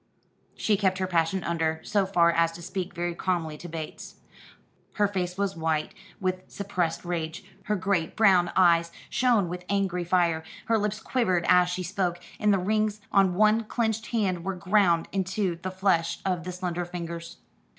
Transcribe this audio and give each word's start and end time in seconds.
She 0.55 0.77
kept 0.77 0.97
her 0.97 1.05
passion 1.05 1.43
under, 1.43 1.79
so 1.83 2.07
far 2.07 2.31
as 2.31 2.51
to 2.53 2.63
speak 2.63 2.95
very 2.95 3.13
calmly 3.13 3.55
to 3.59 3.67
Bates. 3.69 4.15
Her 4.93 5.07
face 5.07 5.37
was 5.37 5.55
white 5.55 5.93
with 6.19 6.41
suppressed 6.47 7.05
rage, 7.05 7.45
her 7.65 7.75
great 7.75 8.15
brown 8.15 8.51
eyes 8.55 8.91
shone 9.11 9.47
with 9.47 9.63
angry 9.69 10.03
fire, 10.03 10.43
her 10.65 10.79
lips 10.79 10.99
quivered 10.99 11.45
as 11.47 11.69
she 11.69 11.83
spoke, 11.83 12.19
and 12.39 12.51
the 12.51 12.57
rings 12.57 12.99
on 13.11 13.35
one 13.35 13.65
clinched 13.65 14.07
hand 14.07 14.43
were 14.43 14.55
ground 14.55 15.07
into 15.11 15.59
the 15.61 15.69
flesh 15.69 16.17
of 16.25 16.45
the 16.45 16.51
slender 16.51 16.83
fingers. 16.83 17.37